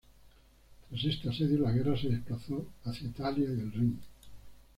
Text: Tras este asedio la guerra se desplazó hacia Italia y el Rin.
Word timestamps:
Tras 0.89 1.03
este 1.05 1.29
asedio 1.29 1.59
la 1.59 1.71
guerra 1.71 1.95
se 1.95 2.09
desplazó 2.09 2.65
hacia 2.85 3.07
Italia 3.09 3.47
y 3.49 3.51
el 3.53 3.71
Rin. 3.71 3.99